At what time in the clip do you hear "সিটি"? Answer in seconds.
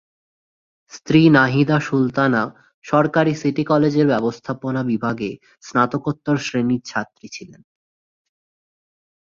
3.35-3.63